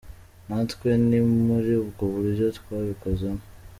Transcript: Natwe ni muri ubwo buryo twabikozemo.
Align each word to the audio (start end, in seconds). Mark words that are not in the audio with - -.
Natwe 0.47 0.89
ni 1.07 1.19
muri 1.45 1.71
ubwo 1.83 2.03
buryo 2.13 2.45
twabikozemo. 2.57 3.43